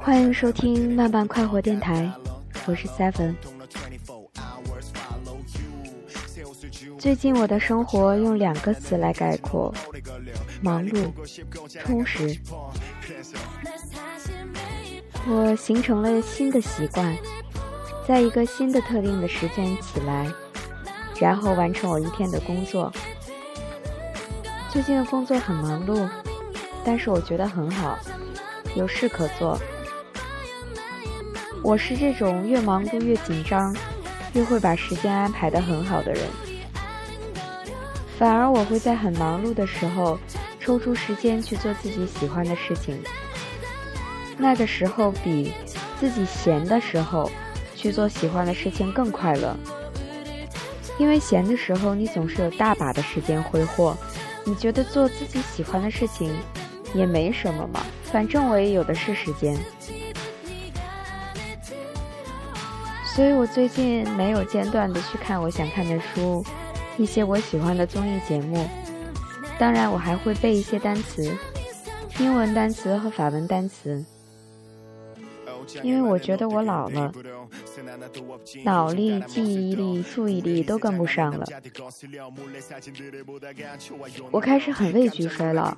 [0.00, 2.10] 欢迎收听慢慢快活电台，
[2.66, 3.53] 我是 Seven。
[7.04, 9.70] 最近我的生活用两个词来概括：
[10.62, 11.12] 忙碌、
[11.84, 12.34] 充实。
[15.28, 17.14] 我形成了新的习惯，
[18.08, 20.26] 在一个新的特定的时间起来，
[21.20, 22.90] 然后完成我一天的工作。
[24.70, 26.08] 最近的工作很忙碌，
[26.86, 27.98] 但是我觉得很好，
[28.74, 29.60] 有事可做。
[31.62, 33.76] 我是这种越忙碌越紧张，
[34.32, 36.22] 越会把时间安排得很好的人。
[38.18, 40.18] 反而我会在很忙碌的时候，
[40.60, 42.98] 抽出时间去做自己喜欢的事情。
[44.38, 45.52] 那个时候比
[46.00, 47.30] 自己闲的时候
[47.76, 49.56] 去做喜欢的事情更快乐，
[50.98, 53.96] 因为闲的时候你总是有大把的时间挥霍。
[54.46, 56.30] 你觉得做自己喜欢的事情
[56.94, 59.56] 也没什么嘛，反正我也有的是时间。
[63.06, 66.44] 所以我最近没有间断的去看我想看的书，
[66.96, 68.66] 一些我喜欢的综艺节目。
[69.58, 71.36] 当然，我还会背一些单词，
[72.18, 74.04] 英文单词和法文单词。
[75.82, 77.10] 因为我觉得我老了，
[78.64, 81.46] 脑力、记忆力、注意力都跟不上了。
[84.30, 85.74] 我开始很畏惧衰老，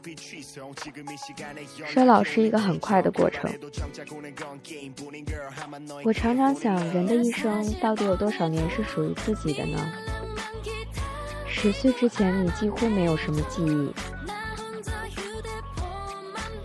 [1.86, 3.48] 衰老是一个很快的过程。
[6.04, 9.78] 我常常想，人的一生到底有多少年是属于自己的呢？
[11.58, 13.92] 十岁之前，你几乎没有什么记忆，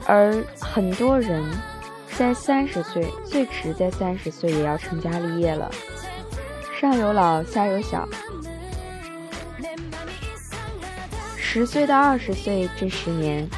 [0.06, 1.44] 而很多人。
[2.18, 5.72] 在三十岁，最迟在三十岁也要成家立业了。
[6.80, 8.08] 上有老，下有小。
[11.36, 13.50] 十岁到二十岁这十年，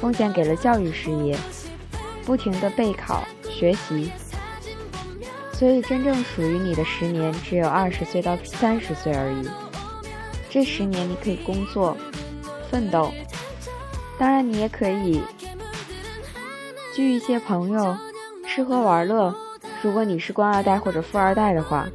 [0.00, 1.36] 奉献给了教育事业，
[2.24, 4.12] 不停的备考学习。
[5.52, 9.48] 所以，真正属于你的十年，只有二十岁到三十岁而已。
[10.52, 11.96] 这十年，你可以工作、
[12.70, 13.10] 奋斗，
[14.18, 15.22] 当然，你也可以。
[16.94, 17.96] 聚一些朋友，
[18.46, 19.34] 吃喝玩乐。
[19.80, 21.88] 如果你是官二代或者富二代的话，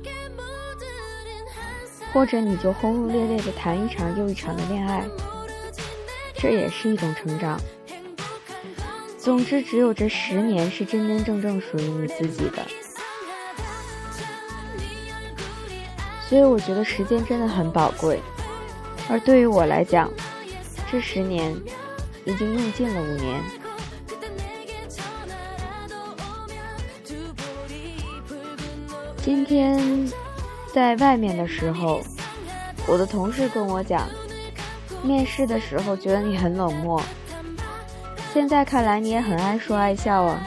[2.11, 5.05] 或者你就轰轰烈烈的谈一场又一场的恋爱，
[6.33, 7.61] 这也是一种成长。
[9.19, 12.65] 总之，只有这十年是真真正正属于你自己的。
[16.27, 18.19] 所以，我觉得时间真的很宝贵。
[19.09, 20.11] 而对于我来讲，
[20.91, 21.55] 这十年
[22.25, 23.41] 已经用尽了五年。
[29.21, 30.09] 今天
[30.73, 32.01] 在外面的时候，
[32.87, 34.07] 我的同事跟我讲，
[35.03, 37.01] 面试的时候觉得你很冷漠。
[38.33, 40.39] 现在看来你也很爱说爱笑啊。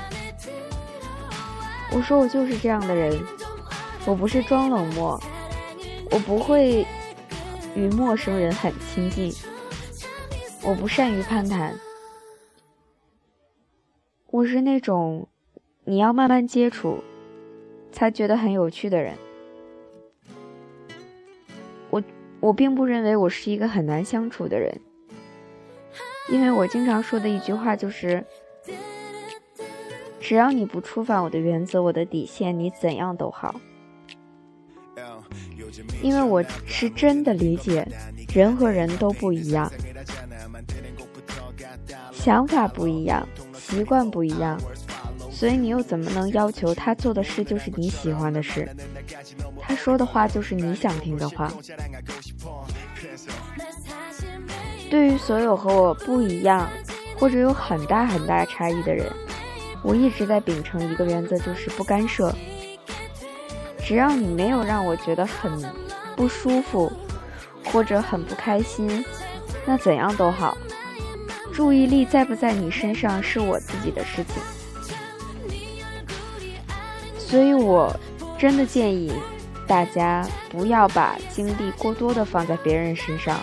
[1.92, 3.20] 我说我就是这样的人，
[4.06, 5.20] 我不是装冷漠，
[6.10, 6.86] 我不会
[7.74, 9.32] 与陌生人很亲近，
[10.62, 11.78] 我不善于攀谈，
[14.26, 15.28] 我是那种
[15.84, 17.02] 你要慢慢接触。
[17.92, 19.16] 才觉得很有趣的人，
[21.90, 22.00] 我
[22.38, 24.80] 我并不认为我是一个很难相处的人，
[26.28, 28.24] 因为我经常说的一句话就是，
[30.20, 33.60] 只要你不触犯我的原则、我的底线，你怎样都好。
[36.02, 37.86] 因为我是真的理解，
[38.32, 39.70] 人和人都不一样，
[42.12, 44.60] 想法不一样，习惯不一样。
[45.30, 48.68] 所以你又怎么能要求他做的事就是你喜欢的事，
[49.60, 51.50] 他说的话就是你想听的话？
[54.90, 56.68] 对于所有和我不一样
[57.16, 59.06] 或者有很大很大差异的人，
[59.82, 62.34] 我一直在秉承一个原则，就是不干涉。
[63.90, 65.50] 只要你没有让我觉得很
[66.14, 66.92] 不舒服
[67.64, 69.04] 或者很不开心，
[69.66, 70.56] 那怎样都好。
[71.52, 75.58] 注意力在不在你身上是我自己的事情。
[77.18, 77.92] 所以，我
[78.38, 79.12] 真的建议
[79.66, 83.40] 大家不要把精力过多的放在别人身上，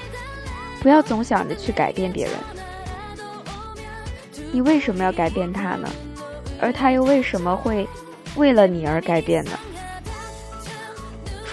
[0.80, 2.34] 不要总想着去改变别人。
[4.54, 5.90] 你为什么要改变他呢？
[6.62, 7.86] 而他又为什么会
[8.38, 9.57] 为了你而改变呢？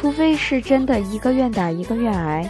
[0.05, 2.47] 除非是真的一个愿打一个愿挨，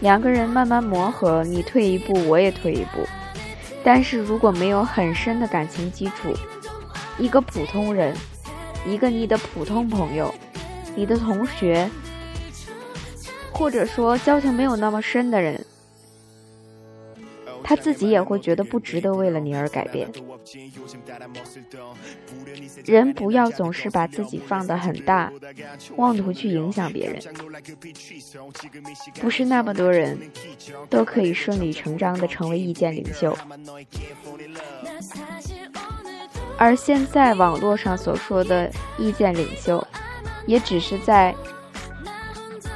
[0.00, 3.06] 两个人慢慢磨合，你退一步，我也退一步。
[3.84, 6.34] 但是如果没有很深的感情基础，
[7.16, 8.12] 一个普通人，
[8.84, 10.34] 一个你的普通朋友，
[10.96, 11.88] 你的同学，
[13.52, 15.64] 或者说交情没有那么深的人。
[17.68, 20.08] 他自己也会觉得不值得为了你而改变。
[22.84, 25.32] 人不要总是把自己放得很大，
[25.96, 27.20] 妄图去影响别人。
[29.20, 30.16] 不是那么多人
[30.88, 33.36] 都可以顺理成章地成为意见领袖。
[36.56, 39.84] 而现在网络上所说的意见领袖，
[40.46, 41.34] 也只是在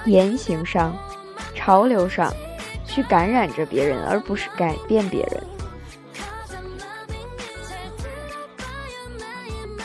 [0.04, 0.98] 言行上、
[1.54, 2.34] 潮流上。
[2.92, 5.42] 去感染着别人，而不是改变别人。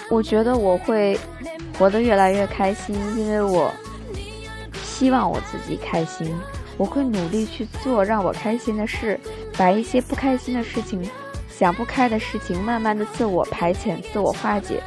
[0.10, 1.18] 我觉得我会
[1.78, 3.72] 活得越来越开心，因为我
[4.84, 6.36] 希望我自己开心。
[6.78, 9.20] 我会努力去做让我开心的事，
[9.58, 11.10] 把一些不开心的事情、
[11.50, 14.84] 想不开的事情，慢慢的自我排遣、自我化解。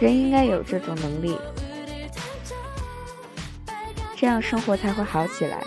[0.00, 1.38] 人应该有这种能力，
[4.16, 5.62] 这样生活才会好起来。